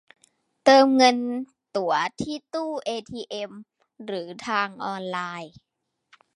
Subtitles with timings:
[0.63, 1.17] เติมเงิน
[1.75, 3.51] ตั๋วที่ตู้เอทีเอ็ม
[4.05, 5.53] หรือทางออนไลน์